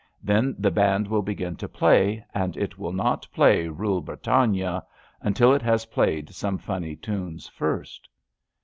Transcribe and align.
Then 0.23 0.55
the 0.57 0.71
band 0.71 1.07
will 1.07 1.21
begin 1.21 1.55
to 1.57 1.69
play, 1.69 2.25
and 2.33 2.57
it 2.57 2.79
will 2.79 2.91
not 2.91 3.27
play 3.31 3.67
Rule 3.67 4.01
Britannia 4.01 4.83
until 5.21 5.53
it 5.53 5.61
has 5.61 5.85
played 5.85 6.33
some 6.33 6.57
funny 6.57 6.95
tunes 6.95 7.47
first. 7.47 8.09